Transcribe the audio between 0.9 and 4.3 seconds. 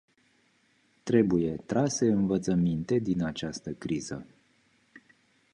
Trebuie trase învățăminte din această criză.